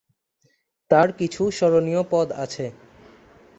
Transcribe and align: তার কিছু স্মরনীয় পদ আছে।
তার 0.91 1.09
কিছু 1.11 1.41
স্মরনীয় 1.51 2.01
পদ 2.11 2.27
আছে। 2.35 2.65